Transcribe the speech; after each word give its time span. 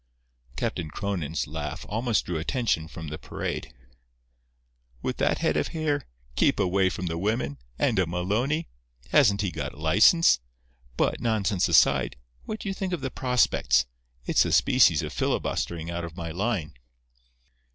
Captain 0.55 0.89
Cronin's 0.89 1.45
laugh 1.45 1.85
almost 1.87 2.25
drew 2.25 2.37
attention 2.39 2.87
from 2.87 3.09
the 3.09 3.19
parade. 3.19 3.71
"With 5.03 5.17
that 5.17 5.37
head 5.37 5.55
of 5.55 5.67
hair! 5.67 6.07
Keep 6.35 6.59
away 6.59 6.89
from 6.89 7.05
the 7.05 7.19
women! 7.19 7.59
And 7.77 7.99
a 7.99 8.07
Maloney! 8.07 8.67
Hasn't 9.09 9.41
he 9.41 9.51
got 9.51 9.75
a 9.75 9.79
license? 9.79 10.39
But, 10.97 11.19
nonsense 11.21 11.69
aside, 11.69 12.15
what 12.45 12.59
do 12.61 12.67
you 12.69 12.73
think 12.73 12.93
of 12.93 13.01
the 13.01 13.11
prospects? 13.11 13.85
It's 14.25 14.43
a 14.43 14.51
species 14.51 15.03
of 15.03 15.13
filibustering 15.13 15.91
out 15.91 16.03
of 16.03 16.17
my 16.17 16.31
line." 16.31 16.73